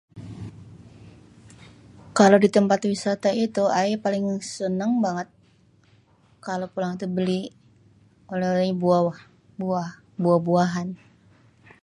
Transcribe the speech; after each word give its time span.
Kalo 2.17 2.35
di 2.43 2.49
tempat 2.55 2.79
wisata 2.91 3.29
itu 3.45 3.63
aye 3.79 3.93
paling 4.05 4.25
seneng 4.55 4.91
banget 5.05 5.27
kalo 6.45 6.63
pulang 6.73 6.93
tu 6.99 7.05
beli 7.17 7.41
oleh-olehnya 8.33 8.75
buah-buahan. 10.21 10.87